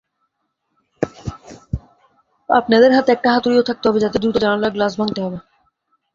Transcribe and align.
আপনাদের 2.49 2.91
হাতে 2.93 3.09
একটা 3.13 3.29
হাতুড়িও 3.33 3.67
থাকতে 3.69 3.85
হবে, 3.87 4.03
যাতে 4.03 4.17
দ্রুত 4.19 4.35
জানালার 4.43 4.75
গ্লাস 4.75 4.93
ভাঙতে 4.99 5.19
হবে। 5.25 5.37